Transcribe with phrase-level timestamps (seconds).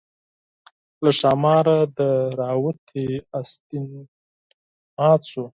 [1.03, 3.05] له ښاماره دې راوتى
[3.39, 3.85] استين
[4.97, 5.43] مات شو